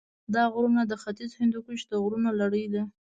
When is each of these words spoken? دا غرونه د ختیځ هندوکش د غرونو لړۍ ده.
دا 0.35 0.43
غرونه 0.53 0.81
د 0.87 0.93
ختیځ 1.01 1.31
هندوکش 1.39 1.79
د 1.87 1.93
غرونو 2.03 2.29
لړۍ 2.41 2.65
ده. 2.73 2.83